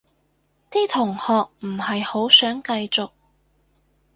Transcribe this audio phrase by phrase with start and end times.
[0.71, 3.11] 啲同學唔係好想繼續